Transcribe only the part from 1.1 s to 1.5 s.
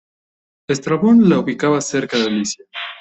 la